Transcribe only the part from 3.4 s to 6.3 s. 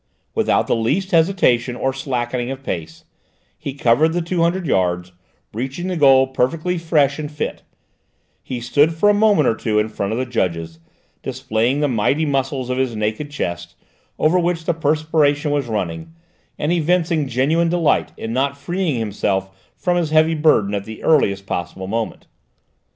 he covered the two hundred yards, reaching the goal